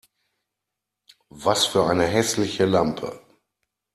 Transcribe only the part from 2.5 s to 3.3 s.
Lampe!